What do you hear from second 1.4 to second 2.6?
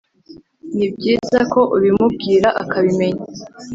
ko ubimubwira,